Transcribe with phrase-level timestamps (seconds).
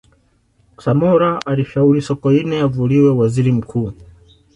[0.83, 3.93] samora alishauri sokoine avuliwe uwaziri mkuu